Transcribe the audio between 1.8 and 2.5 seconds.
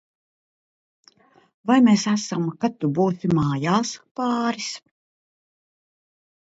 mēs esam